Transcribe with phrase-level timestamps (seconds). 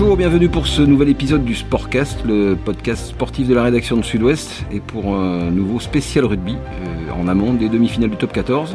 [0.00, 4.02] Bonjour, bienvenue pour ce nouvel épisode du Sportcast, le podcast sportif de la rédaction de
[4.02, 8.74] Sud-Ouest, et pour un nouveau spécial rugby euh, en amont des demi-finales du top 14.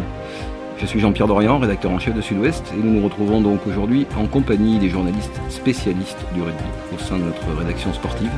[0.77, 4.05] Je suis Jean-Pierre Dorian, rédacteur en chef de Sud-Ouest, et nous nous retrouvons donc aujourd'hui
[4.19, 6.63] en compagnie des journalistes spécialistes du rugby
[6.93, 8.29] au sein de notre rédaction sportive.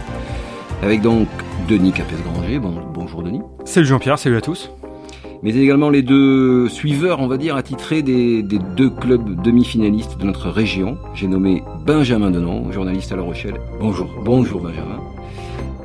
[0.81, 1.27] Avec donc
[1.67, 2.59] Denis Capes-Granger.
[2.59, 3.41] Bon, bonjour Denis.
[3.65, 4.71] Salut Jean-Pierre, salut à tous
[5.43, 10.25] mais également les deux suiveurs, on va dire, attitrés des, des deux clubs demi-finalistes de
[10.25, 10.97] notre région.
[11.13, 13.59] J'ai nommé Benjamin Denon, journaliste à La Rochelle.
[13.79, 14.99] Bonjour, bonjour Benjamin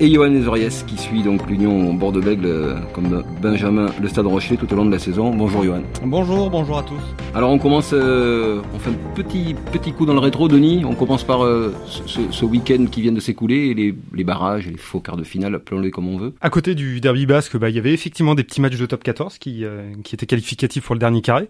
[0.02, 4.70] et Johan Nezoriès qui suit donc l'Union Bordeaux-Bègles euh, comme Benjamin le Stade Rochelet tout
[4.72, 5.30] au long de la saison.
[5.30, 5.82] Bonjour Johan.
[6.04, 7.00] Bonjour, bonjour à tous.
[7.36, 10.94] Alors on commence, euh, on fait un petit, petit coup dans le rétro Denis, on
[10.94, 15.16] commence par euh, ce, week-end qui vient de s'écouler, les, les barrages, les faux quarts
[15.16, 16.34] de finale, appelons-les comme on veut.
[16.40, 19.04] À côté du derby basque, bah, il y avait effectivement des petits matchs de top
[19.04, 19.64] 14 qui,
[20.02, 21.48] qui étaient qualificatifs pour le dernier carré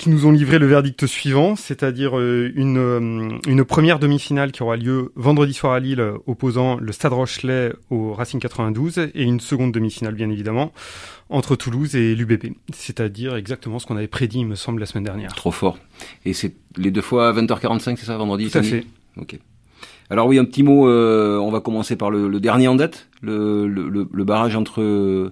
[0.00, 4.62] qui nous ont livré le verdict suivant, c'est-à-dire euh, une, euh, une première demi-finale qui
[4.62, 9.40] aura lieu vendredi soir à Lille, opposant le Stade Rochelet au Racing 92, et une
[9.40, 10.72] seconde demi-finale, bien évidemment,
[11.28, 12.54] entre Toulouse et l'UBP.
[12.72, 15.34] C'est-à-dire exactement ce qu'on avait prédit, il me semble, la semaine dernière.
[15.34, 15.76] Trop fort.
[16.24, 18.86] Et c'est les deux fois à 20h45, c'est ça, vendredi Tout à fait.
[19.18, 19.38] Ok.
[20.08, 23.68] Alors oui, un petit mot, euh, on va commencer par le, dernier en date, le,
[23.68, 25.30] le, le barrage entre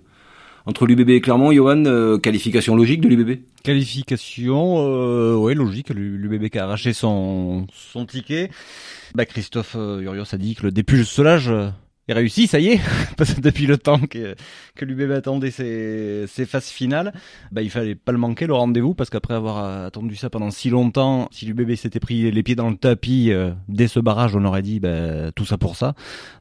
[0.69, 5.89] entre l'UBB et Clermont, Johan, euh, qualification logique de l'UBB Qualification, euh, ouais, logique.
[5.89, 8.51] L'UBB qui a arraché son, son ticket.
[9.15, 11.51] Bah, Christophe euh, Urios a dit que le déput de Solage
[12.09, 12.81] et réussi, ça y est,
[13.17, 14.35] parce que depuis le temps que,
[14.75, 17.13] que l'UBB attendait ses, ses phases finales,
[17.53, 20.71] bah, il fallait pas le manquer, le rendez-vous, parce qu'après avoir attendu ça pendant si
[20.71, 24.45] longtemps, si l'UBB s'était pris les pieds dans le tapis euh, dès ce barrage, on
[24.45, 25.95] aurait dit bah, tout ça pour ça.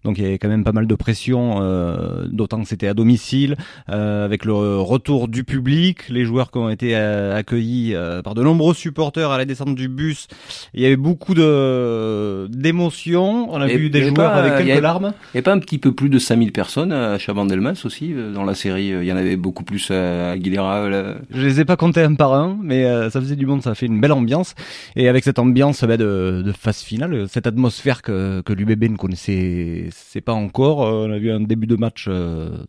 [0.03, 2.93] Donc il y avait quand même pas mal de pression, euh, d'autant que c'était à
[2.93, 3.57] domicile,
[3.89, 8.73] euh, avec le retour du public, les joueurs qui ont été accueillis par de nombreux
[8.73, 10.27] supporters à la descente du bus.
[10.73, 15.13] Il y avait beaucoup de d'émotions, on a vu des joueurs avec quelques larmes
[15.57, 18.89] un petit peu plus de 5000 personnes à Chabandelmas aussi euh, dans la série.
[18.89, 20.87] Il y en avait beaucoup plus à Aguilera.
[21.31, 23.73] Je les ai pas comptés un par un, mais euh, ça faisait du monde, ça
[23.73, 24.53] fait une belle ambiance.
[24.95, 28.97] Et avec cette ambiance bah, de, de, phase finale, cette atmosphère que, que l'UBB ne
[28.97, 29.89] connaissait
[30.23, 30.85] pas encore.
[30.85, 32.07] Euh, on a vu un début de match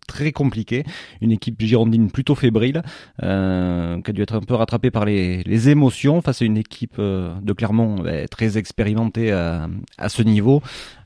[0.07, 0.85] très compliqué,
[1.21, 2.83] une équipe girondine plutôt fébrile,
[3.23, 6.57] euh, qui a dû être un peu rattrapée par les, les émotions face à une
[6.57, 10.63] équipe de Clermont bah, très expérimentée à, à ce niveau.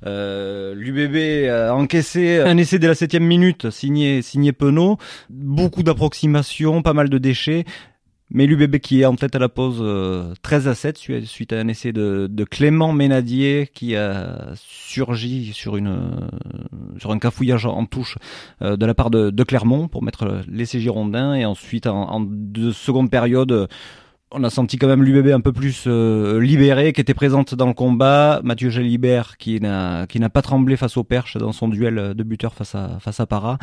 [0.07, 4.99] Euh, L'UBB encaissé un essai dès la septième minute, signé signé Penaud.
[5.31, 7.65] Beaucoup d'approximations, pas mal de déchets.
[8.35, 9.85] Mais l'UBB qui est en tête à la pause
[10.43, 15.79] 13 euh, à 7 suite à un essai de, Clément Ménadier qui a surgi sur
[16.99, 18.17] sur un cafouillage en touche
[18.63, 22.71] euh, de la part de, Clermont pour mettre l'essai girondin et ensuite en, en de
[22.71, 23.69] seconde période
[24.33, 27.67] on a senti quand même l'UBB un peu plus euh, libéré, qui était présente dans
[27.67, 28.41] le combat.
[28.45, 32.75] Mathieu Jalibert qui n'a pas tremblé face au Perche dans son duel de buteur face
[32.75, 33.59] à face à Para.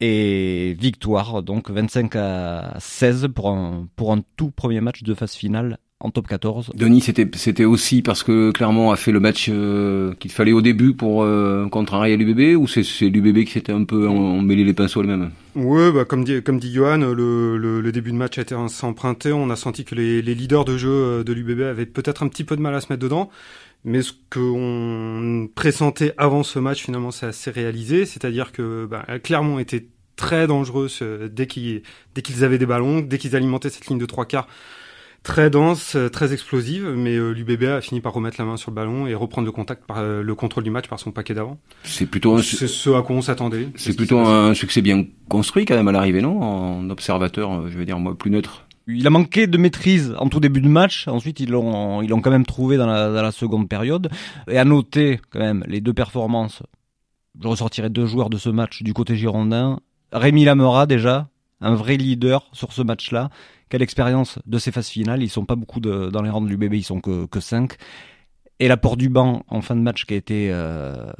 [0.00, 5.34] Et victoire, donc 25 à 16 pour un pour un tout premier match de phase
[5.34, 6.72] finale en top 14.
[6.74, 10.60] Denis, c'était c'était aussi parce que Clermont a fait le match euh, qu'il fallait au
[10.60, 15.02] début pour euh, contrarier l'UBB ou c'est l'UBB qui s'était un peu emmêlé les pinceaux
[15.02, 15.30] elle-même?
[15.54, 19.32] Oui, bah, comme dit comme dit Johan, le, le, début de match a été emprunté.
[19.32, 22.28] On a senti que les, les leaders de jeu euh, de l'UBB avaient peut-être un
[22.28, 23.30] petit peu de mal à se mettre dedans.
[23.84, 28.06] Mais ce qu'on pressentait avant ce match, finalement, ça s'est réalisé.
[28.06, 29.86] C'est-à-dire que bah, Clermont était
[30.16, 30.88] très dangereux
[31.30, 31.82] dès qu'ils
[32.14, 34.48] dès qu'ils avaient des ballons, dès qu'ils alimentaient cette ligne de trois quarts
[35.22, 38.70] très dense, euh, très explosive, mais euh, l'UBB a fini par remettre la main sur
[38.70, 41.34] le ballon et reprendre le contact par euh, le contrôle du match par son paquet
[41.34, 41.58] d'avant.
[41.84, 42.42] C'est plutôt un...
[42.42, 43.68] c'est ce à quoi on s'attendait.
[43.76, 46.42] C'est plutôt un succès bien construit quand même à l'arrivée, non?
[46.42, 48.66] En observateur, je veux dire moi plus neutre.
[48.88, 51.06] Il a manqué de maîtrise en tout début de match.
[51.06, 54.10] Ensuite, ils l'ont, ils l'ont quand même trouvé dans la, dans la seconde période.
[54.50, 56.62] Et à noter quand même les deux performances.
[57.40, 59.78] Je ressortirai deux joueurs de ce match du côté girondin.
[60.12, 61.28] Rémi Lamera déjà,
[61.60, 63.30] un vrai leader sur ce match-là,
[63.72, 65.22] quelle expérience de ces phases finales?
[65.22, 67.72] Ils sont pas beaucoup de, dans les rangs de l'UBB, ils sont que, que 5.
[68.60, 71.10] Et l'apport du banc en fin de match qui a été euh,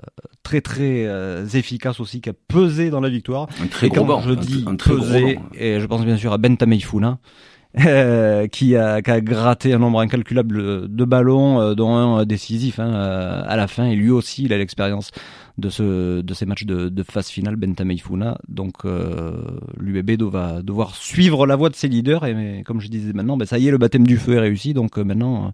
[0.43, 3.49] très très euh, efficace aussi, qui a pesé dans la victoire.
[3.63, 4.21] Un très gros banc.
[4.21, 7.21] Je dis pesé, et je pense bien sûr à Ben Tameifuna,
[7.87, 12.93] euh, qui, a, qui a gratté un nombre incalculable de ballons, dont un décisif hein,
[12.93, 13.87] à la fin.
[13.87, 15.11] Et lui aussi, il a l'expérience
[15.59, 18.39] de, ce, de ces matchs de, de phase finale, Bentama Ifuna.
[18.49, 19.33] Donc euh,
[19.79, 22.25] l'UBB va devoir suivre la voie de ses leaders.
[22.25, 24.75] Et comme je disais maintenant, ben, ça y est, le baptême du feu est réussi.
[24.75, 25.53] Donc euh, maintenant,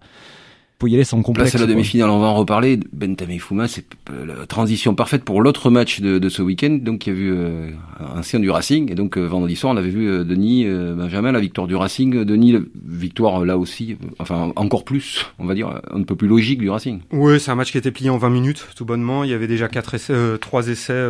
[0.80, 1.50] faut y aller sans complexe.
[1.50, 2.78] Place à la demi-finale, on va en reparler.
[2.92, 7.10] Bentamé Fouma, c'est la transition parfaite pour l'autre match de, de, ce week-end, donc qui
[7.10, 10.08] a vu euh, un ancien du Racing, et donc euh, vendredi soir, on avait vu
[10.08, 15.26] euh, Denis Benjamin, la victoire du Racing, Denis, la victoire là aussi, enfin encore plus,
[15.38, 17.00] on va dire, un peu plus logique du Racing.
[17.12, 19.24] Oui, c'est un match qui était plié en 20 minutes, tout bonnement.
[19.24, 21.06] Il y avait déjà quatre essais, trois essais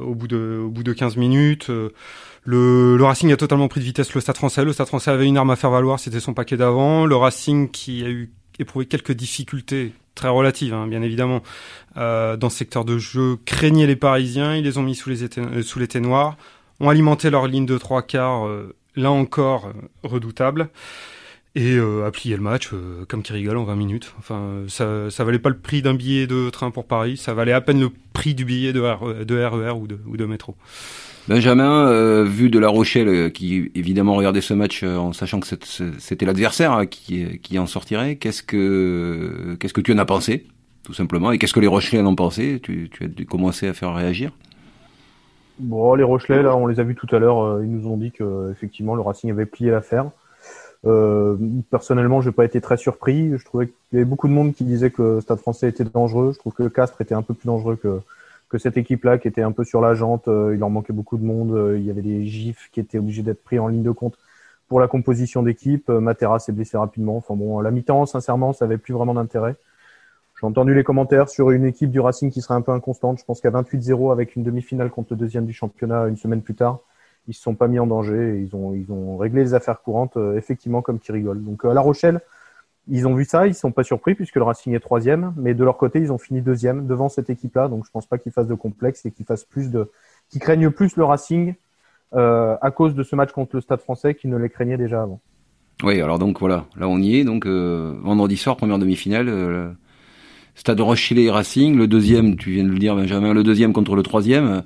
[0.00, 1.70] au bout de au bout de 15 minutes.
[2.44, 4.64] Le, le, Racing a totalement pris de vitesse le Stade français.
[4.64, 7.06] Le Stade français avait une arme à faire valoir, c'était son paquet d'avant.
[7.06, 11.42] Le Racing qui a eu éprouvé quelques difficultés très relatives, hein, bien évidemment,
[11.96, 15.22] euh, dans ce secteur de jeu, craignait les Parisiens, ils les ont mis sous les,
[15.38, 16.36] euh, sous les noirs,
[16.80, 19.72] ont alimenté leur ligne de trois quarts, euh, là encore
[20.02, 20.68] redoutable,
[21.54, 22.70] et a plié le match
[23.08, 24.14] comme qui rigole en 20 minutes.
[24.18, 27.52] Enfin, ça, ça valait pas le prix d'un billet de train pour Paris, ça valait
[27.52, 28.80] à peine le prix du billet de,
[29.24, 30.56] de RER e ou de, ou de métro.
[31.28, 35.38] Benjamin, euh, vu de La Rochelle, euh, qui évidemment regardait ce match euh, en sachant
[35.38, 40.46] que c'était l'adversaire qui, en sortirait, qu'est-ce que qu'est-ce que tu en as pensé,
[40.82, 42.58] tout simplement, et qu'est-ce que les Rochelais en ont pensé?
[42.60, 44.32] Tu, tu as commencé à faire réagir?
[45.60, 48.10] Bon, les Rochelais, là, on les a vus tout à l'heure, ils nous ont dit
[48.10, 50.10] que effectivement le Racing avait plié l'affaire.
[51.70, 53.30] Personnellement, j'ai pas été très surpris.
[53.38, 56.32] Je trouvais qu'il y avait beaucoup de monde qui disait que Stade Français était dangereux.
[56.34, 58.00] Je trouve que Castres était un peu plus dangereux que
[58.52, 61.16] que cette équipe-là qui était un peu sur la jante, euh, il leur manquait beaucoup
[61.16, 63.82] de monde, euh, il y avait des gifs qui étaient obligés d'être pris en ligne
[63.82, 64.18] de compte
[64.68, 65.88] pour la composition d'équipe.
[65.88, 67.16] Euh, Matera s'est blessé rapidement.
[67.16, 69.56] Enfin bon, la mi-temps, sincèrement, ça avait plus vraiment d'intérêt.
[70.38, 73.18] J'ai entendu les commentaires sur une équipe du Racing qui serait un peu inconstante.
[73.18, 76.54] Je pense qu'à 28-0 avec une demi-finale contre le deuxième du championnat une semaine plus
[76.54, 76.80] tard,
[77.28, 78.38] ils se sont pas mis en danger.
[78.38, 81.42] ils ont réglé les affaires courantes effectivement comme qui rigole.
[81.42, 82.20] Donc à La Rochelle,
[82.88, 85.64] ils ont vu ça, ils sont pas surpris puisque le Racing est troisième, mais de
[85.64, 87.68] leur côté, ils ont fini deuxième devant cette équipe-là.
[87.68, 89.90] Donc je pense pas qu'ils fassent de complexe et qu'ils fassent plus de,
[90.28, 91.54] qu'ils craignent plus le Racing
[92.14, 95.02] euh, à cause de ce match contre le Stade Français qu'ils ne les craignaient déjà
[95.02, 95.20] avant.
[95.84, 97.24] Oui, alors donc voilà, là on y est.
[97.24, 99.70] Donc euh, vendredi soir, première demi-finale, euh,
[100.54, 103.94] Stade Rochelle et Racing, le deuxième, tu viens de le dire Benjamin, le deuxième contre
[103.94, 104.64] le troisième.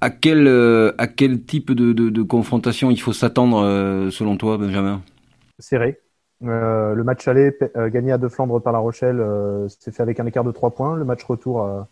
[0.00, 4.58] À quel euh, à quel type de, de, de confrontation il faut s'attendre selon toi,
[4.58, 5.02] Benjamin?
[5.58, 5.98] Serré
[6.42, 10.02] euh, le match aller euh, gagné à De Flandre par La Rochelle euh, s'est fait
[10.02, 10.96] avec un écart de 3 points.
[10.96, 11.86] Le match retour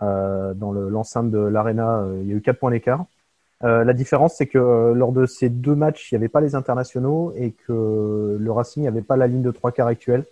[0.00, 3.04] dans l'enceinte de l'Arena, il y a eu 4 points d'écart.
[3.60, 7.32] la différence, c'est que lors de ces deux matchs, il n'y avait pas les internationaux
[7.36, 10.24] et que le Racing n'avait pas la ligne de trois quarts actuelle.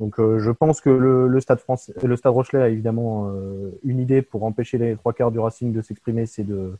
[0.00, 3.32] Donc, je pense que le, le, Stade français, le Stade Rochelet a évidemment
[3.84, 6.72] une idée pour empêcher les trois quarts du Racing de s'exprimer, c'est de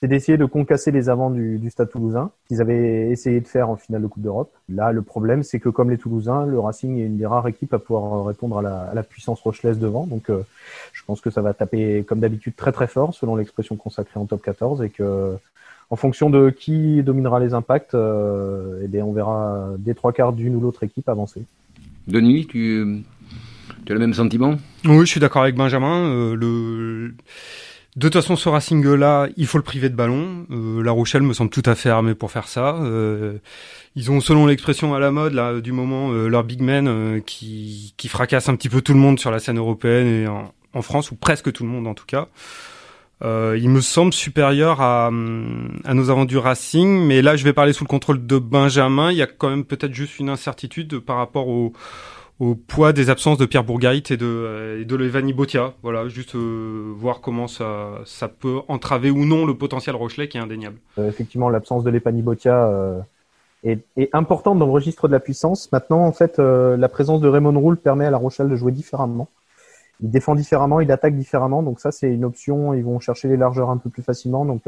[0.00, 3.68] c'est d'essayer de concasser les avants du, du Stade Toulousain qu'ils avaient essayé de faire
[3.68, 4.50] en finale de Coupe d'Europe.
[4.70, 7.74] Là, le problème, c'est que comme les Toulousains, le Racing est une des rares équipes
[7.74, 10.06] à pouvoir répondre à la, à la puissance rochelaise devant.
[10.06, 10.42] Donc, euh,
[10.94, 14.24] je pense que ça va taper comme d'habitude très très fort, selon l'expression consacrée en
[14.24, 15.36] top 14, et que
[15.90, 20.32] en fonction de qui dominera les impacts, euh, eh bien, on verra des trois quarts
[20.32, 21.42] d'une ou l'autre équipe avancer.
[22.06, 23.02] Denis, tu,
[23.84, 24.54] tu as le même sentiment?
[24.86, 26.04] Oui, je suis d'accord avec Benjamin.
[26.04, 27.14] Euh, le
[27.96, 30.46] de toute façon, ce Racing-là, il faut le priver de ballon.
[30.52, 32.76] Euh, la Rochelle me semble tout à fait armée pour faire ça.
[32.76, 33.38] Euh,
[33.96, 37.92] ils ont, selon l'expression à la mode là du moment, euh, leur big man qui,
[37.96, 41.10] qui fracasse un petit peu tout le monde sur la scène européenne et en, France,
[41.10, 42.28] ou presque tout le monde en tout cas.
[43.22, 47.82] il me semble supérieur à, à nos aventures Racing, mais là je vais parler sous
[47.82, 49.10] le contrôle de Benjamin.
[49.10, 51.72] Il y a quand même peut-être juste une incertitude par rapport au,
[52.40, 55.74] au poids des absences de Pierre Bourgarit et de, euh, et de Botia.
[55.82, 60.38] Voilà, juste euh, voir comment ça, ça peut entraver ou non le potentiel Rochelet qui
[60.38, 60.78] est indéniable.
[60.98, 63.04] Euh, effectivement, l'absence de Levani Botia
[63.62, 65.70] est, est, importante dans le registre de la puissance.
[65.70, 69.28] Maintenant, en fait, la présence de Raymond Roule permet à la Rochelle de jouer différemment.
[70.02, 72.72] Il défend différemment, il attaque différemment, donc ça c'est une option.
[72.72, 74.62] Ils vont chercher les largeurs un peu plus facilement, donc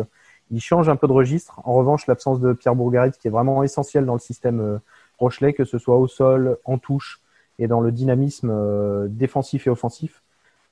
[0.51, 1.59] il change un peu de registre.
[1.65, 4.79] En revanche, l'absence de Pierre Bourgarit, qui est vraiment essentiel dans le système
[5.19, 7.22] Rochelet, que ce soit au sol, en touche,
[7.63, 10.23] et dans le dynamisme euh, défensif et offensif.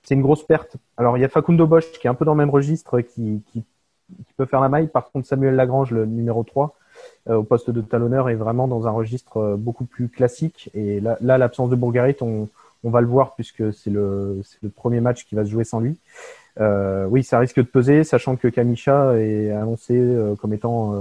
[0.02, 0.76] C'est une grosse perte.
[0.96, 3.42] Alors il y a Facundo Bosch qui est un peu dans le même registre, qui,
[3.52, 3.64] qui,
[4.36, 4.88] peut faire la maille.
[4.88, 6.74] Par contre, Samuel Lagrange, le numéro 3,
[7.28, 10.68] euh, au poste de talonneur, est vraiment dans un registre euh, beaucoup plus classique.
[10.74, 12.48] Et là, l'absence de Bourgarit, on,
[12.82, 15.96] va le voir puisque c'est le, le premier match qui va se jouer sans lui.
[16.58, 19.98] Oui, ça risque de peser, sachant que Kamisha est annoncé
[20.42, 20.94] comme étant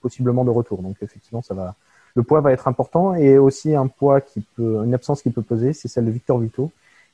[0.00, 0.82] possiblement de retour.
[0.82, 1.74] Donc effectivement, ça va,
[2.14, 5.42] le poids va être important et aussi un poids qui peut, une absence qui peut
[5.42, 6.70] peser, c'est celle de Victor Vito,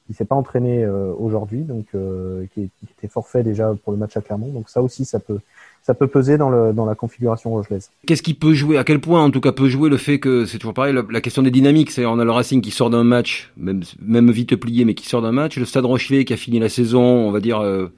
[0.07, 4.17] qui s'est pas entraîné euh, aujourd'hui, donc euh, qui, était forfait déjà pour le match
[4.17, 4.49] à Clermont.
[4.49, 5.41] Donc ça aussi, ça peut,
[5.83, 7.91] ça peut peser dans, le, dans la configuration rojelaise.
[8.07, 10.45] Qu'est-ce qui peut jouer À quel point, en tout cas, peut jouer le fait que
[10.45, 11.91] c'est toujours pareil, la, question des dynamiques.
[11.91, 15.09] C'est on a le Racing qui sort d'un match, même, même vite plié, mais qui
[15.09, 15.59] sort d'un match.
[15.59, 17.61] Le Stade Rochelet qui a fini la saison, on va dire.
[17.61, 17.93] Euh,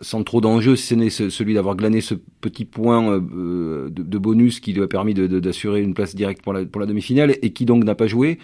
[0.00, 4.58] sans trop d'enjeux, si ce n'est celui d'avoir glané ce petit point euh, de, bonus
[4.58, 7.94] qui lui a permis d'assurer une place directe pour la, demi-finale et qui donc n'a
[7.94, 8.38] pas joué.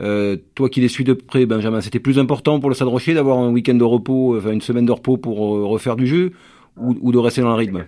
[0.00, 3.14] Euh, toi qui les suis de près, Benjamin, c'était plus important pour le Stade Rocher
[3.14, 6.32] d'avoir un week-end de repos, enfin une semaine de repos pour refaire du jeu
[6.76, 7.84] ou, de rester dans le rythme?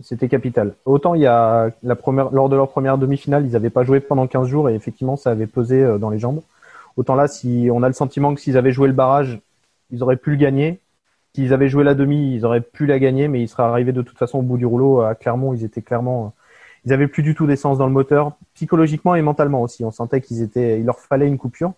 [0.00, 0.74] C'était capital.
[0.84, 4.00] Autant il y a la première, lors de leur première demi-finale, ils n'avaient pas joué
[4.00, 6.40] pendant 15 jours et effectivement ça avait pesé dans les jambes.
[6.96, 9.40] Autant là, si on a le sentiment que s'ils avaient joué le barrage,
[9.92, 10.78] ils auraient pu le gagner.
[11.34, 14.02] S'ils avaient joué la demi, ils auraient pu la gagner, mais ils seraient arrivés de
[14.02, 15.54] toute façon au bout du rouleau à Clermont.
[15.54, 16.34] Ils étaient clairement,
[16.84, 19.84] ils avaient plus du tout d'essence dans le moteur, psychologiquement et mentalement aussi.
[19.84, 21.72] On sentait qu'ils étaient, il leur fallait une coupure.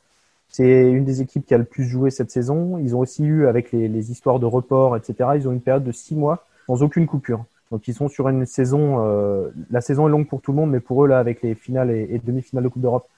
[0.48, 2.78] C'est une des équipes qui a le plus joué cette saison.
[2.78, 5.92] Ils ont aussi eu, avec les, histoires de report, etc., ils ont une période de
[5.92, 7.44] six mois sans aucune coupure.
[7.70, 10.70] Donc ils sont sur une saison, euh, la saison est longue pour tout le monde,
[10.70, 13.08] mais pour eux là, avec les finales et demi-finales de Coupe d'Europe,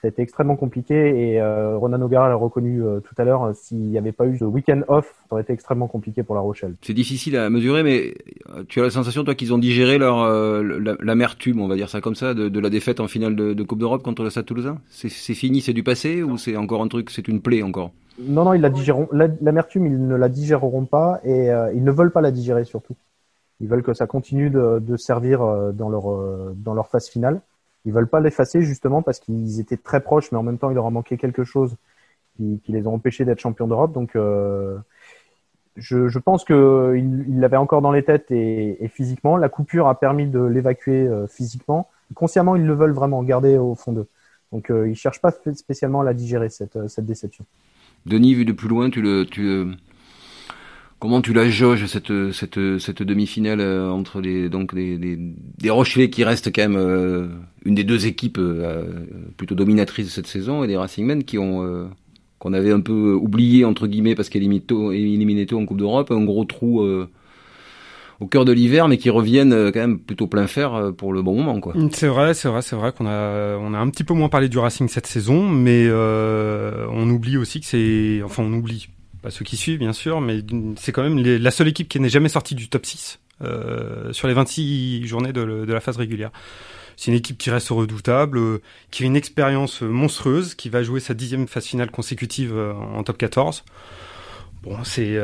[0.00, 3.42] ça a été extrêmement compliqué et euh, Ronan O'Gara l'a reconnu euh, tout à l'heure.
[3.42, 6.34] Euh, s'il n'y avait pas eu ce week-end off, ça aurait été extrêmement compliqué pour
[6.34, 6.74] La Rochelle.
[6.80, 8.14] C'est difficile à mesurer, mais
[8.68, 10.26] tu as la sensation, toi, qu'ils ont digéré leur
[11.02, 14.02] l'amertume, on va dire ça comme ça, de, la défaite en finale de, Coupe d'Europe
[14.02, 14.78] contre le Stade Toulousain?
[14.88, 17.92] C'est fini, c'est du passé ou c'est encore un truc, c'est une plaie encore?
[18.18, 19.08] Non, non, ils la digéreront.
[19.12, 22.96] L'amertume, ils ne la digéreront pas et ils ne veulent pas la digérer surtout.
[23.60, 25.40] Ils veulent que ça continue de, de servir
[25.74, 27.42] dans leur dans leur phase finale.
[27.84, 30.74] Ils veulent pas l'effacer justement parce qu'ils étaient très proches, mais en même temps, il
[30.74, 31.76] leur a manqué quelque chose
[32.36, 33.92] qui, les a empêchés d'être champions d'Europe.
[33.92, 34.78] Donc, euh,
[35.76, 39.36] je, je, pense qu'ils l'avaient encore dans les têtes et, et, physiquement.
[39.36, 41.88] La coupure a permis de l'évacuer euh, physiquement.
[42.14, 44.06] Consciemment, ils le veulent vraiment garder au fond d'eux.
[44.52, 47.44] Donc, euh, ils cherchent pas spécialement à la digérer cette, euh, cette déception.
[48.06, 49.66] Denis, vu de plus loin, tu le, tu,
[51.00, 55.70] Comment tu la jauges cette cette cette demi-finale euh, entre les donc des des, des
[55.70, 57.26] Rochelais qui restent quand même euh,
[57.64, 58.84] une des deux équipes euh,
[59.38, 61.88] plutôt dominatrices de cette saison et des Racingmen qui ont
[62.38, 64.28] qu'on avait un peu oublié entre guillemets parce
[64.92, 66.86] éliminaient tôt en Coupe d'Europe, un gros trou
[68.20, 71.34] au cœur de l'hiver, mais qui reviennent quand même plutôt plein fer pour le bon
[71.36, 71.72] moment, quoi.
[71.92, 74.50] C'est vrai, c'est vrai, c'est vrai qu'on a on a un petit peu moins parlé
[74.50, 78.88] du Racing cette saison, mais on oublie aussi que c'est, enfin on oublie
[79.22, 80.40] pas ceux qui suivent bien sûr, mais
[80.76, 84.28] c'est quand même la seule équipe qui n'est jamais sortie du top 6 euh, sur
[84.28, 86.30] les 26 journées de, la phase régulière.
[86.96, 91.00] C'est une équipe qui reste redoutable, euh, qui a une expérience monstrueuse, qui va jouer
[91.00, 93.64] sa dixième phase finale consécutive euh, en top 14.
[94.62, 95.16] Bon, c'est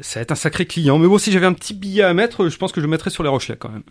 [0.00, 0.98] ça va être un sacré client.
[0.98, 3.22] Mais bon, si j'avais un petit billet à mettre, je pense que je mettrais sur
[3.22, 3.84] les Rochelais quand même.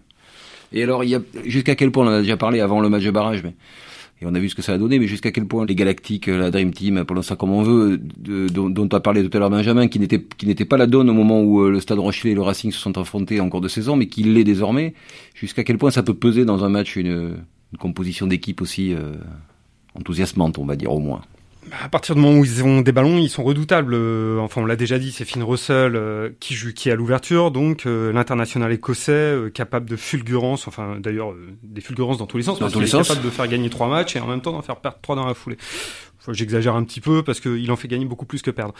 [0.73, 1.03] Et alors,
[1.45, 3.53] jusqu'à quel point on en a déjà parlé avant le match de barrage, mais
[4.25, 6.51] on a vu ce que ça a donné, mais jusqu'à quel point les Galactiques, la
[6.51, 9.87] Dream Team, appelons ça comme on veut, dont, dont as parlé tout à l'heure Benjamin,
[9.87, 12.71] qui n'était pas la donne au moment où euh, le Stade Rochelet et le Racing
[12.71, 14.93] se sont affrontés en cours de saison, mais qui l'est désormais,
[15.35, 17.37] jusqu'à quel point ça peut peser dans un match une,
[17.79, 19.13] composition d'équipe aussi euh,
[19.95, 21.21] enthousiasmante, on va dire au moins
[21.81, 23.93] à partir du moment où ils ont des ballons, ils sont redoutables.
[23.93, 26.95] Euh, enfin, on l'a déjà dit, c'est Finn Russell euh, qui joue, qui est à
[26.95, 30.67] l'ouverture, donc euh, l'international écossais capable de fulgurance.
[30.67, 32.59] Enfin, d'ailleurs, des fulgurances dans tous les sens.
[32.59, 33.07] Dans tous les sens.
[33.07, 35.25] Capable de faire gagner trois matchs et en même temps d'en faire perdre trois dans
[35.25, 35.57] la foulée.
[36.31, 38.73] J'exagère un petit peu parce qu'il en fait gagner beaucoup plus que perdre.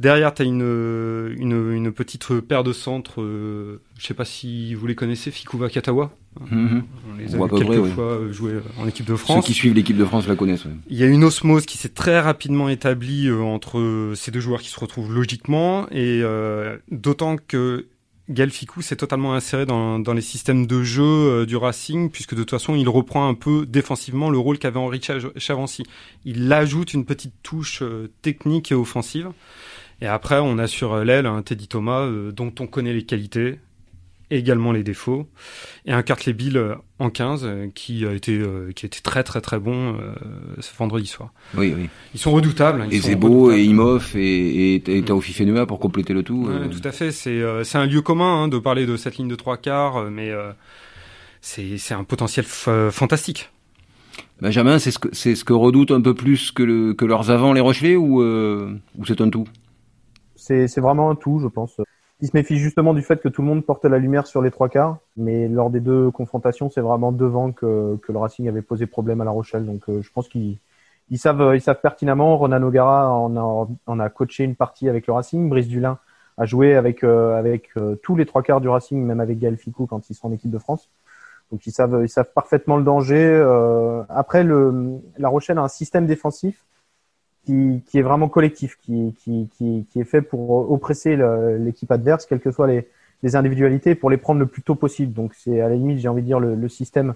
[0.00, 4.74] Derrière, tu as une, une, une, petite paire de centres, euh, je sais pas si
[4.74, 6.12] vous les connaissez, Fikuva Katawa.
[6.50, 6.82] Mhm.
[7.10, 9.44] On les a quelques fois jouer en équipe de France.
[9.44, 10.66] Ceux qui suivent l'équipe de France la connaissent.
[10.88, 14.60] Il y a une osmose qui s'est très rapidement établie euh, entre ces deux joueurs
[14.60, 17.86] qui se retrouvent logiquement et euh, d'autant que
[18.30, 22.50] Galficou s'est totalement inséré dans, les systèmes de jeu euh, du Racing, puisque de toute
[22.50, 25.00] façon, il reprend un peu défensivement le rôle qu'avait Henri
[25.36, 25.82] Chavancy.
[26.24, 29.30] Il ajoute une petite touche euh, technique et offensive.
[30.00, 33.58] Et après, on a sur l'aile un Teddy Thomas euh, dont on connaît les qualités,
[34.30, 35.28] également les défauts,
[35.86, 39.00] et un Cartley Bill euh, en 15 euh, qui a été euh, qui a été
[39.00, 39.96] très très très bon
[40.60, 41.32] ce vendredi soir.
[41.56, 41.88] Oui oui.
[42.14, 42.86] Ils sont redoutables.
[42.90, 46.46] et Zebo et Imhoff et et, et Taofi Fenua pour compléter le tout.
[46.48, 47.10] Ouais, Tout à fait.
[47.10, 50.32] C'est c'est un lieu commun hein, de parler de cette ligne de trois quarts, mais
[51.40, 53.50] c'est c'est un potentiel fantastique.
[54.40, 57.30] Benjamin, c'est ce que c'est ce que redoute un peu plus que le que leurs
[57.30, 59.46] avants les Rochelais ou ou c'est un tout?
[60.36, 61.80] C'est c'est vraiment un tout, je pense.
[62.22, 64.50] Il se méfie justement du fait que tout le monde porte la lumière sur les
[64.50, 68.60] trois quarts, mais lors des deux confrontations, c'est vraiment devant que, que, le Racing avait
[68.60, 69.64] posé problème à La Rochelle.
[69.64, 70.58] Donc euh, je pense qu'ils
[71.08, 72.36] ils savent, ils savent pertinemment.
[72.36, 75.48] Ronan O'Gara en a, en a coaché une partie avec le Racing.
[75.48, 75.98] Brice Dulin
[76.36, 79.56] a joué avec, euh, avec euh, tous les trois quarts du Racing, même avec Gaël
[79.56, 80.90] Ficou quand ils sont en équipe de France.
[81.50, 83.42] Donc ils savent, ils savent parfaitement le danger.
[84.10, 86.64] après, le, La Rochelle a un système défensif
[87.44, 91.16] qui, qui, est vraiment collectif, qui, qui, qui, qui est fait pour oppresser
[91.58, 92.88] l'équipe adverse, quelles que soient les,
[93.22, 95.12] les, individualités, pour les prendre le plus tôt possible.
[95.12, 97.14] Donc c'est à la limite, j'ai envie de dire, le, le, système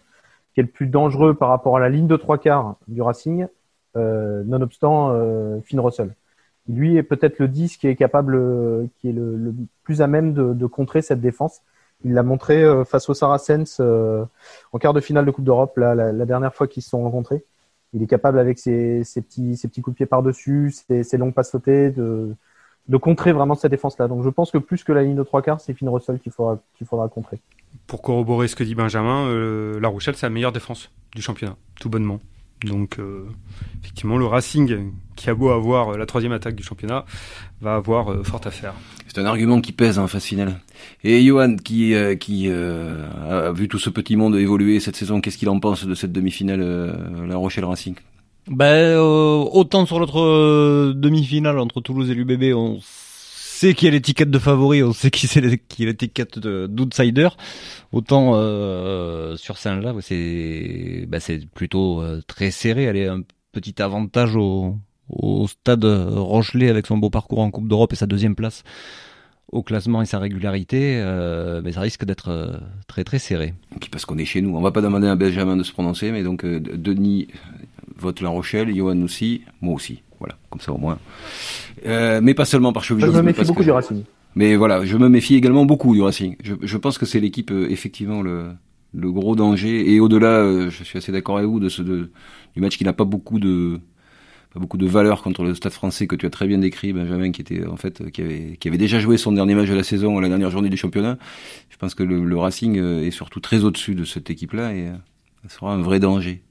[0.54, 3.47] qui est le plus dangereux par rapport à la ligne de trois quarts du Racing,
[3.97, 6.14] euh, nonobstant euh, Finn Russell.
[6.69, 10.33] Lui est peut-être le 10 qui est capable, qui est le, le plus à même
[10.33, 11.61] de, de, contrer cette défense.
[12.04, 14.25] Il l'a montré euh, face aux Saracens euh,
[14.73, 17.45] en quart de finale de Coupe d'Europe, la, dernière fois qu'ils se sont rencontrés
[17.95, 21.91] il est capable avec ses, petits, coups de pied par-dessus, ses, ses, longues passes sautées,
[21.91, 22.35] de,
[22.89, 24.09] de contrer vraiment cette défense-là.
[24.09, 26.33] Donc je pense que plus que la ligne de trois quarts, c'est Finn Russell qu'il
[26.33, 27.41] faudra, qu'il faudra contrer.
[27.87, 31.57] Pour corroborer ce que dit Benjamin, euh, La Rochelle, c'est la meilleure défense du championnat,
[31.81, 32.21] tout bonnement.
[32.64, 33.26] Donc euh,
[33.83, 37.04] effectivement, le Racing, qui a beau avoir la troisième attaque du championnat,
[37.61, 38.75] va avoir euh, fort à faire.
[39.06, 40.61] C'est un argument qui pèse en phase finale.
[41.04, 45.49] Et Johan, qui, qui a vu tout ce petit monde évoluer cette saison, qu'est-ce qu'il
[45.49, 47.94] en pense de cette demi-finale La Rochelle Racing?
[48.49, 52.80] Ben, autant sur l'autre demi-finale entre Toulouse et l'UBB, on
[53.55, 57.29] sait qui est l'étiquette de favori, on sait qui c'est l'étiquette d'outsider.
[57.93, 62.85] Autant euh, sur c'est bah, c'est plutôt euh, très serré.
[62.85, 64.77] Elle est un petit avantage au,
[65.47, 68.65] stade Rochelet avec son beau parcours en Coupe d'Europe et sa deuxième place
[69.55, 72.57] au classement et sa régularité, euh, mais ça risque d'être euh,
[72.89, 73.55] très très serré.
[73.93, 74.57] Parce qu'on est chez nous.
[74.57, 77.29] On va pas demander à Benjamin de se prononcer, mais donc euh, Denis
[77.97, 80.03] vote La Rochelle, Johan aussi, moi aussi.
[80.25, 80.99] Voilà, comme ça au moins.
[81.87, 83.12] Euh, mais pas seulement par chauvinisme.
[83.12, 84.04] Je me méfie beaucoup du Racing.
[84.37, 86.37] Mais voilà, je me méfie également beaucoup du Racing.
[86.43, 88.52] Je, je pense que c'est l'équipe effectivement le,
[88.95, 89.93] le gros danger.
[89.93, 92.11] Et au-delà, je suis assez d'accord avec vous de ce de,
[92.54, 93.81] du match qui n'a pas beaucoup de
[94.59, 97.40] beaucoup de valeur contre le Stade Français que tu as très bien décrit, Benjamin, qui
[97.40, 100.21] était en fait qui avait qui avait déjà joué son dernier match de la saison,
[100.21, 101.19] la dernière journée du championnat.
[101.71, 104.93] Je pense que le, Racing euh, est surtout très au-dessus de cette équipe-là et euh,
[105.43, 106.43] ça sera un vrai danger.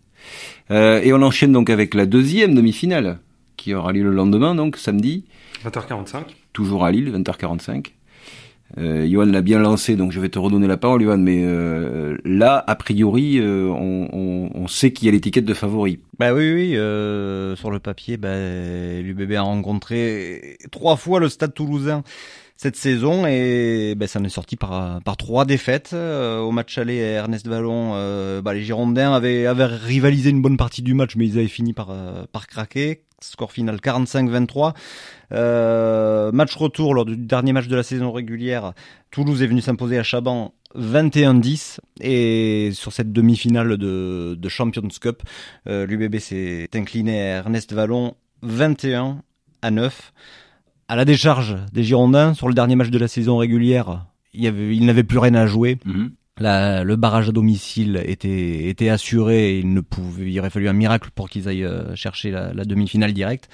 [0.72, 3.20] Euh, et on enchaîne donc avec la deuxième demi-finale
[3.63, 5.24] qui aura lieu le lendemain, donc samedi.
[5.63, 6.24] 20h45.
[6.51, 7.93] Toujours à Lille, 20h45.
[8.77, 11.17] Euh, Johan l'a bien lancé, donc je vais te redonner la parole, Johan.
[11.17, 15.53] Mais euh, là, a priori, euh, on, on, on, sait qu'il y a l'étiquette de
[15.53, 16.00] favori.
[16.20, 16.75] Bah oui, oui.
[16.75, 18.36] Euh, sur le papier, bah,
[19.01, 22.03] l'UBB a rencontré trois fois le Stade Toulousain
[22.55, 26.77] cette saison et bah, ça en est sorti par par trois défaites euh, au match
[26.77, 27.91] aller à Ernest Vallon.
[28.41, 31.74] bah, les Girondins avaient avaient rivalisé une bonne partie du match, mais ils avaient fini
[31.74, 31.93] par
[32.32, 34.74] par craquer score final 45-23.
[35.32, 38.74] Euh, match retour lors du dernier match de la saison régulière,
[39.12, 45.24] Toulouse est venu s'imposer à Chaban 21-10 et sur cette demi-finale de, Champions Cup,
[45.68, 49.21] euh, l'UBB s'est incliné à Ernest Vallon 21
[49.62, 50.13] à 9.
[50.88, 55.04] À la décharge des Girondins, sur le dernier match de la saison régulière, il, n'avait
[55.04, 55.78] plus rien à jouer.
[55.86, 56.12] Mhm.
[56.39, 59.60] La, le barrage à domicile était, était assuré.
[59.60, 63.13] il ne pouvait, il aurait fallu un miracle pour qu'ils aillent euh, chercher la, demi-finale
[63.13, 63.50] directe.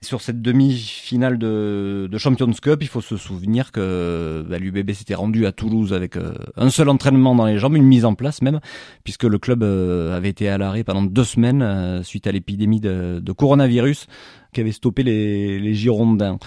[0.00, 5.14] Sur cette demi-finale de, de, Champions Cup, il faut se souvenir que bah, l'UBB s'était
[5.14, 8.40] rendu à Toulouse avec euh, un seul entraînement dans les jambes, une mise en place
[8.40, 8.60] même,
[9.04, 13.32] puisque le club euh, avait été à l'arrêt pendant deux semaines suite à l'épidémie de,
[13.36, 14.06] coronavirus
[14.54, 16.38] qui avait stoppé les Girondins.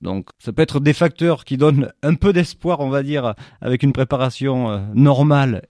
[0.00, 3.82] Donc ça peut être des facteurs qui donnent un peu d'espoir, on va dire, avec
[3.82, 5.62] une préparation euh, normale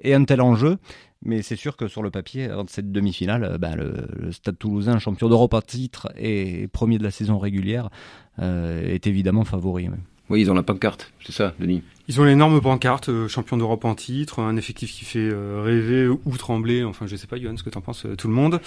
[0.00, 0.78] et un tel enjeu.
[1.22, 4.98] Mais c'est sûr que sur le papier, avant cette demi-finale, euh, bah, le, Stade Toulousain,
[4.98, 7.90] champion d'Europe à titre et premier de la saison régulière,
[8.38, 9.88] euh, est évidemment favori.
[10.30, 11.82] Oui, ils ont la pancarte, c'est ça, Denis?
[12.08, 16.08] Ils ont l'énorme pancarte, euh, champion d'Europe en titre, un effectif qui fait euh, rêver
[16.08, 16.82] ou trembler.
[16.82, 18.60] Enfin, je sais pas, Yohann, ce que t'en penses, euh, tout le monde.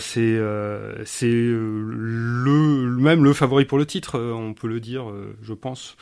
[0.00, 0.40] c'est
[1.04, 5.04] c'est le même le favori pour le titre, on peut le dire,
[5.42, 5.96] je pense.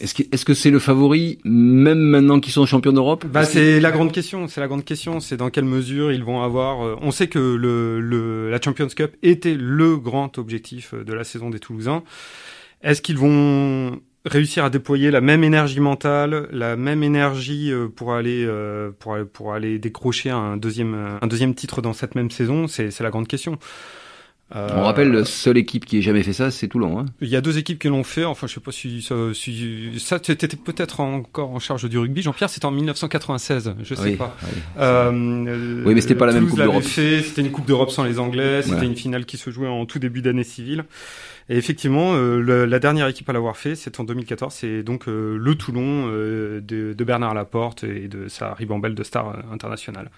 [0.00, 3.26] Est-ce que est-ce que c'est le favori même maintenant qu'ils sont champions d'Europe?
[3.26, 4.48] Bah c'est la grande question.
[4.48, 5.20] C'est la grande question.
[5.20, 6.98] C'est dans quelle mesure ils vont avoir.
[7.02, 11.50] on sait que le, le la Champions Cup était le grand objectif de la saison
[11.50, 12.02] des Toulousains.
[12.82, 18.14] Est-ce qu'ils vont réussir à déployer la même énergie mentale, la même énergie euh, pour
[18.14, 22.66] aller euh, pour pour aller décrocher un deuxième un deuxième titre dans cette même saison
[22.66, 23.58] C'est c'est la grande question.
[24.54, 26.98] Euh, On rappelle, la seule équipe qui ait jamais fait ça, c'est Toulon.
[26.98, 27.06] Hein.
[27.22, 28.24] Il y a deux équipes qui l'ont fait.
[28.24, 32.22] Enfin, je sais pas si ça, si, ça t'étais peut-être encore en charge du rugby.
[32.22, 33.74] Jean-Pierre, c'était en 1996.
[33.82, 34.36] Je sais oui, pas.
[34.42, 36.84] Oui, euh, oui mais c'était pas la même Coupe d'Europe.
[36.84, 38.62] C'était une Coupe d'Europe sans les Anglais.
[38.62, 40.84] C'était une finale qui se jouait en tout début d'année civile.
[41.48, 44.52] Et effectivement, euh, la dernière équipe à l'avoir fait, c'est en 2014.
[44.54, 49.42] C'est donc euh, le Toulon euh, de, Bernard Laporte et de sa ribambelle de stars
[49.52, 50.10] internationales.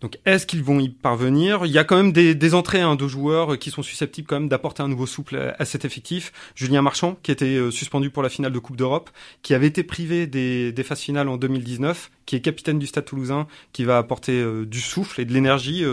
[0.00, 1.66] Donc, est-ce qu'ils vont y parvenir?
[1.66, 4.48] Il y a quand même des, entrées hein, de joueurs qui sont susceptibles quand même
[4.48, 6.32] d'apporter un nouveau souffle à, cet effectif.
[6.54, 9.10] Julien Marchand, qui était suspendu pour la finale de Coupe d'Europe,
[9.42, 13.04] qui avait été privé des, des phases finales en 2019, qui est capitaine du Stade
[13.04, 15.84] Toulousain, qui va apporter du souffle et de l'énergie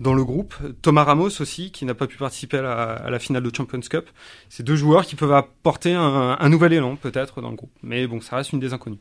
[0.00, 0.54] dans le groupe.
[0.82, 4.08] Thomas Ramos aussi, qui n'a pas pu participer à la, finale de Champions Cup.
[4.48, 7.72] C'est deux joueurs qui peuvent apporter un, nouvel élan peut-être dans le groupe.
[7.82, 8.98] Mais bon, ça reste une des inconnues.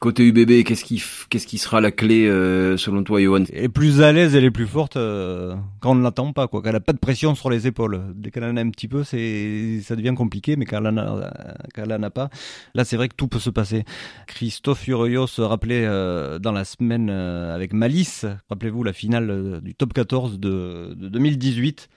[0.00, 3.42] Côté UBB, qu'est-ce qui, qu'est-ce qui sera la clé euh, selon toi, Johan?
[3.52, 6.46] Elle est plus à l'aise, elle est plus forte euh, quand on ne l'attend pas,
[6.46, 6.62] quoi.
[6.62, 8.00] Quand elle a pas de pression sur les épaules.
[8.14, 12.02] Dès qu'elle en a un petit peu, c'est, ça devient compliqué, mais quand elle en
[12.02, 12.30] a, pas,
[12.74, 13.84] là c'est vrai que tout peut se passer.
[14.28, 19.94] Christophe Urios se rappelait euh, dans la semaine avec Malice, rappelez-vous la finale du top
[19.94, 21.88] 14 de, de 2018.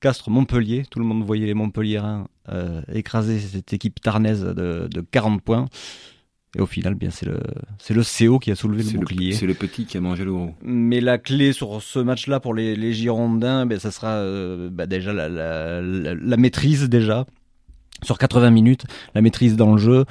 [0.00, 2.28] Castres Montpellier, tout le monde voyait les Montpelliérains
[2.92, 5.66] écraser cette équipe tarnaise de 40 points.
[6.56, 7.40] Et au final, bien, c'est le,
[7.78, 9.32] c'est le CO qui a soulevé le bouclier.
[9.32, 10.54] C'est le petit qui a mangé le gros.
[10.62, 14.86] Mais la clé sur ce match-là pour les, les Girondins, ben, ça sera euh, ben,
[14.86, 17.26] déjà la, la, la, maîtrise déjà
[18.02, 20.04] sur 80 minutes, la maîtrise dans le jeu,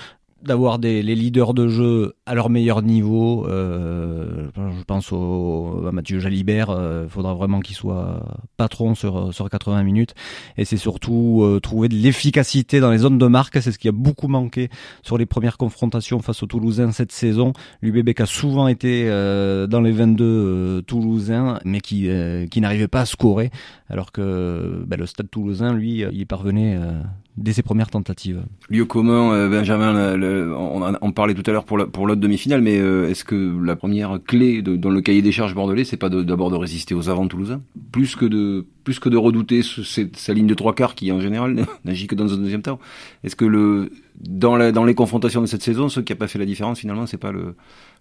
[0.45, 3.45] d'avoir des les leaders de jeu à leur meilleur niveau.
[3.47, 6.67] Euh, je pense au, à Mathieu Jalibert.
[6.69, 8.23] Il euh, faudra vraiment qu'il soit
[8.57, 10.13] patron sur sur 80 minutes.
[10.57, 13.61] Et c'est surtout euh, trouver de l'efficacité dans les zones de marque.
[13.61, 14.69] C'est ce qui a beaucoup manqué
[15.03, 17.53] sur les premières confrontations face aux Toulousains cette saison.
[17.81, 22.09] L'UBB a souvent été dans les 22 Toulousains, mais qui
[22.49, 23.51] qui n'arrivait pas à scorer,
[23.89, 26.77] alors que ben, le Stade Toulousain, lui, il parvenait
[27.37, 28.43] dès ses premières tentatives.
[28.69, 30.17] Lieu commun, euh, Benjamin,
[30.53, 34.19] on, on, parlait tout à l'heure pour l'autre demi-finale, mais euh, est-ce que la première
[34.25, 37.61] clé dans le cahier des charges bordelais, c'est pas d'abord de, résister aux avants toulousains,
[37.91, 41.65] plus que de plus que de redouter sa ligne de trois quarts qui en général
[41.85, 42.79] n'agit que dans un deuxième temps.
[43.23, 46.27] Est-ce que le dans, la, dans les confrontations de cette saison, ce qui a pas
[46.27, 47.55] fait la différence finalement, c'est pas le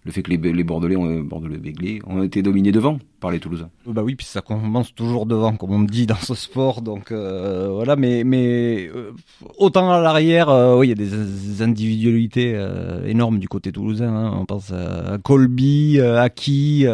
[0.05, 3.39] le fait que les, les Bordelais, ont, Bordelais Béglés, ont été dominés devant par les
[3.39, 3.71] Toulousains.
[3.87, 6.83] Bah oui, puis ça commence toujours devant, comme on dit dans ce sport.
[6.83, 9.11] Donc euh, voilà, mais mais euh,
[9.57, 14.13] autant à l'arrière, euh, oui, il y a des individualités euh, énormes du côté toulousain.
[14.13, 14.37] Hein.
[14.39, 16.85] On pense à Colby, à Aki,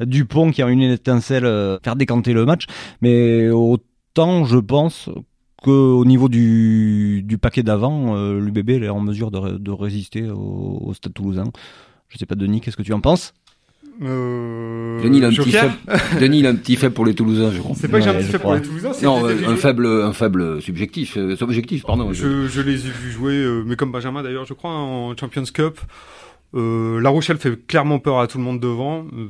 [0.00, 1.44] Dupont qui a une étincelle
[1.82, 2.66] faire décanter le match,
[3.02, 5.10] mais autant je pense
[5.60, 10.94] qu'au niveau du, du paquet d'avant, l'UBB est en mesure de, de résister au, au
[10.94, 11.50] Stade Toulousain.
[12.14, 13.34] Je sais pas, Denis, qu'est-ce que tu en penses?
[14.02, 15.02] Euh...
[15.02, 15.74] Denis, il a un petit faible.
[16.20, 17.76] Denis, il a un petit faible pour les Toulousains, je crois.
[17.78, 20.12] C'est pas que j'ai un petit faible pour les Toulousains, c'est non, un faible, un
[20.12, 22.12] faible subjectif, euh, subjectif, pardon.
[22.12, 25.44] Je, je les ai vus jouer, euh, mais comme Benjamin d'ailleurs, je crois, en Champions
[25.52, 25.80] Cup.
[26.54, 29.06] Euh, la Rochelle fait clairement peur à tout le monde devant.
[29.12, 29.28] Euh,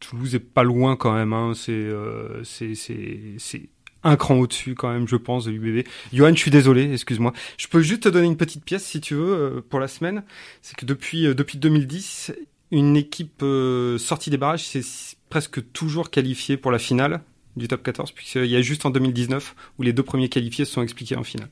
[0.00, 1.32] Toulouse est pas loin quand même.
[1.32, 1.52] Hein.
[1.54, 3.62] C'est, euh, c'est, c'est, c'est
[4.06, 5.86] un cran au-dessus quand même, je pense, de l'UBB.
[6.12, 7.32] Johan, je suis désolé, excuse-moi.
[7.58, 10.22] Je peux juste te donner une petite pièce si tu veux euh, pour la semaine.
[10.62, 12.32] C'est que depuis euh, depuis 2010,
[12.70, 17.20] une équipe euh, sortie des barrages s'est presque toujours qualifiée pour la finale
[17.56, 20.72] du top 14, puisqu'il y a juste en 2019 où les deux premiers qualifiés se
[20.72, 21.48] sont expliqués en finale.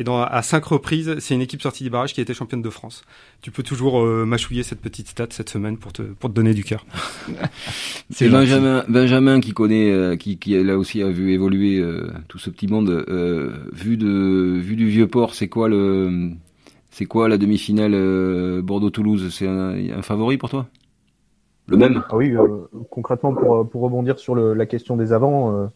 [0.00, 2.62] Et dans, à cinq reprises, c'est une équipe sortie des barrages qui a été championne
[2.62, 3.02] de France.
[3.42, 6.54] Tu peux toujours euh, mâchouiller cette petite stat cette semaine pour te, pour te donner
[6.54, 6.86] du cœur.
[8.10, 12.38] c'est Benjamin, Benjamin qui connaît, euh, qui, qui là aussi a vu évoluer euh, tout
[12.38, 12.88] ce petit monde.
[12.88, 16.30] Euh, vu de, vu du vieux port, c'est quoi le,
[16.90, 19.28] c'est quoi la demi-finale Bordeaux-Toulouse?
[19.30, 20.66] C'est un, un, favori pour toi?
[21.66, 22.02] Le même?
[22.08, 22.32] Ah Oui,
[22.88, 25.66] concrètement pour, pour rebondir sur le, la question des avants euh,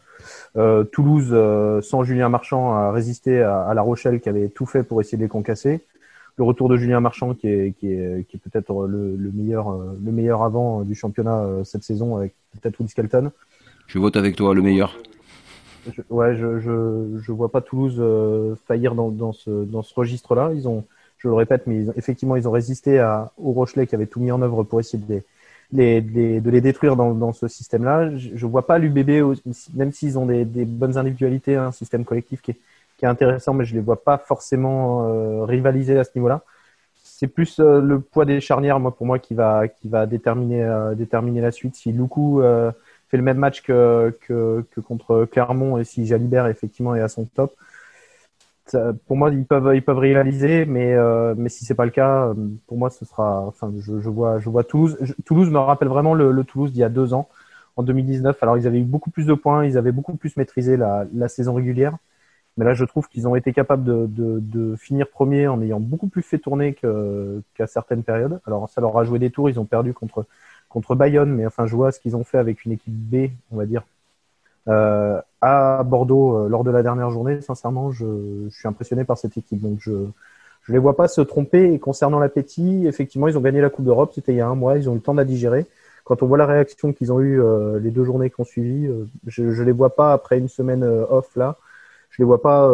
[0.91, 5.01] Toulouse, euh, sans Julien Marchand, a résisté à, La Rochelle qui avait tout fait pour
[5.01, 5.81] essayer de les concasser.
[6.37, 9.69] Le retour de Julien Marchand qui est, qui est, qui est peut-être le, le, meilleur,
[9.69, 13.31] euh, le meilleur avant du championnat cette saison avec peut-être Woody Skelton.
[13.87, 14.97] Je vote avec toi, le meilleur.
[15.91, 18.01] Je, ouais, je, je, je vois pas Toulouse
[18.67, 20.51] faillir dans, dans ce, dans ce registre-là.
[20.53, 20.85] Ils ont,
[21.17, 24.19] je le répète, mais ils effectivement, ils ont résisté à, au Rochelet qui avait tout
[24.19, 25.23] mis en œuvre pour essayer de les,
[25.71, 28.15] les, de les détruire dans, dans ce système-là.
[28.15, 29.37] Je, je vois pas l'UBB,
[29.73, 32.59] même s'ils ont des, des, bonnes individualités, un système collectif qui est,
[32.97, 36.41] qui est intéressant, mais je les vois pas forcément euh, rivaliser à ce niveau-là.
[37.03, 40.63] C'est plus euh, le poids des charnières, moi, pour moi, qui va, qui va déterminer,
[40.63, 41.75] euh, déterminer la suite.
[41.75, 42.41] Si Loukou
[43.09, 47.07] fait le même match que, que, que, contre Clermont et si Jalibert, effectivement, est à
[47.07, 47.53] son top,
[49.07, 52.27] pour moi, ils peuvent, ils peuvent réaliser, mais, euh, mais si c'est pas le cas,
[52.27, 52.33] euh,
[52.67, 53.41] pour moi, ce sera.
[53.41, 54.97] Enfin, je, je vois, je vois Toulouse.
[55.25, 57.29] Toulouse me rappelle vraiment le, le Toulouse d'il y a deux ans,
[57.75, 58.41] en 2019.
[58.41, 61.27] Alors, ils avaient eu beaucoup plus de points, ils avaient beaucoup plus maîtrisé la, la
[61.27, 61.97] saison régulière.
[62.57, 65.79] Mais là, je trouve qu'ils ont été capables de, de, de, finir premier en ayant
[65.81, 68.39] beaucoup plus fait tourner qu'à certaines périodes.
[68.47, 69.49] Alors, ça leur a joué des tours.
[69.49, 70.25] Ils ont perdu contre
[70.69, 73.57] contre Bayonne, mais enfin, je vois ce qu'ils ont fait avec une équipe B, on
[73.57, 73.83] va dire,
[74.67, 78.05] euh, à Bordeaux euh, lors de la dernière journée, sincèrement, je,
[78.49, 79.61] je, suis impressionné par cette équipe.
[79.61, 80.07] Donc je
[80.67, 81.73] je les vois pas se tromper.
[81.73, 84.11] Et concernant l'appétit, effectivement, ils ont gagné la Coupe d'Europe.
[84.13, 84.77] C'était il y a un mois.
[84.77, 85.65] Ils ont eu le temps de la digérer.
[86.03, 88.85] Quand on voit la réaction qu'ils ont eu euh, les deux journées qui ont suivi,
[88.85, 91.57] euh, je, je les vois pas après une semaine euh, off là.
[92.11, 92.71] Je les vois pas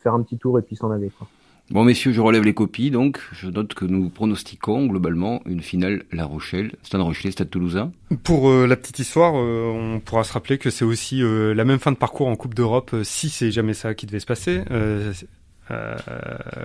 [0.00, 1.10] faire un petit tour et puis s'en aller.
[1.10, 1.26] Quoi.
[1.70, 6.02] Bon, messieurs, je relève les copies, donc je note que nous pronostiquons globalement une finale
[6.10, 7.92] La Rochelle, Stade Rochelet, Stade Toulousain.
[8.24, 11.64] Pour euh, la petite histoire, euh, on pourra se rappeler que c'est aussi euh, la
[11.64, 14.62] même fin de parcours en Coupe d'Europe, si c'est jamais ça qui devait se passer.
[14.72, 15.12] Euh,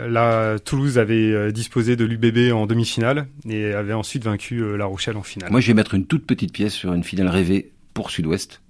[0.07, 5.23] là, Toulouse avait disposé de l'UBB en demi-finale et avait ensuite vaincu La Rochelle en
[5.23, 5.51] finale.
[5.51, 8.63] Moi, je vais mettre une toute petite pièce sur une finale rêvée pour Sud-Ouest.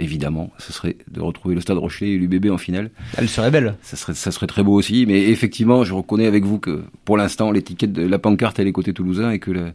[0.00, 2.90] Évidemment, ce serait de retrouver le Stade Rochelet et l'UBB en finale.
[3.16, 3.76] Elle serait belle.
[3.82, 5.04] Ça serait, ça serait très beau aussi.
[5.06, 8.72] Mais effectivement, je reconnais avec vous que pour l'instant, l'étiquette de la pancarte, elle est
[8.72, 9.72] côté toulousain et que le,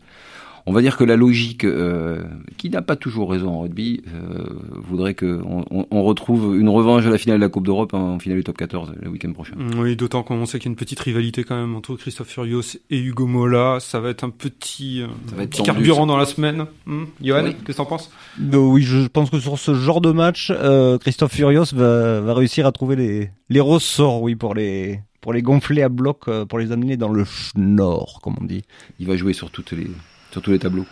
[0.67, 2.23] on va dire que la logique, euh,
[2.57, 4.43] qui n'a pas toujours raison en rugby, euh,
[4.87, 8.17] voudrait qu'on on, on retrouve une revanche de la finale de la Coupe d'Europe en
[8.17, 9.53] finale du top 14 le week-end prochain.
[9.77, 12.61] Oui, d'autant qu'on sait qu'il y a une petite rivalité quand même entre Christophe Furios
[12.89, 13.77] et Hugo Mola.
[13.79, 16.07] Ça va être un petit, euh, Ça va être petit tendu, carburant ça.
[16.07, 16.65] dans la semaine.
[16.87, 17.51] Hmm Johan, Oui.
[17.53, 18.11] qu'est-ce que t'en penses?
[18.41, 22.33] Euh, oui, je pense que sur ce genre de match, euh, Christophe Furios va, va
[22.33, 26.59] réussir à trouver les, les ressorts, oui, pour les pour les gonfler à bloc, pour
[26.59, 28.61] les amener dans le schnorr, comme on dit.
[28.99, 29.87] Il va jouer sur toutes les
[30.35, 30.85] sur tous les tableaux.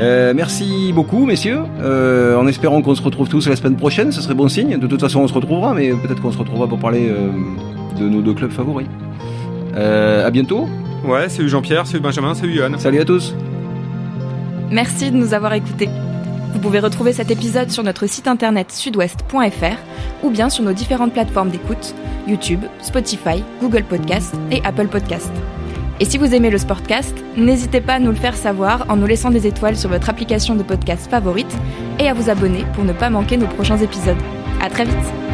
[0.00, 1.60] Euh, merci beaucoup, messieurs.
[1.82, 4.78] Euh, en espérant qu'on se retrouve tous la semaine prochaine, ce serait bon signe.
[4.78, 7.28] De toute façon, on se retrouvera, mais peut-être qu'on se retrouvera pour parler euh,
[7.98, 8.86] de nos deux clubs favoris.
[9.76, 10.70] Euh, à bientôt.
[11.04, 12.78] Ouais, salut Jean-Pierre, salut Benjamin, salut Johan.
[12.78, 13.34] Salut à tous.
[14.70, 15.90] Merci de nous avoir écoutés.
[16.54, 21.12] Vous pouvez retrouver cet épisode sur notre site internet sudouest.fr ou bien sur nos différentes
[21.12, 21.94] plateformes d'écoute
[22.26, 25.30] YouTube, Spotify, Google Podcast et Apple Podcast.
[26.00, 29.06] Et si vous aimez le Sportcast, n'hésitez pas à nous le faire savoir en nous
[29.06, 31.54] laissant des étoiles sur votre application de podcast favorite
[31.98, 34.16] et à vous abonner pour ne pas manquer nos prochains épisodes.
[34.62, 35.29] À très vite!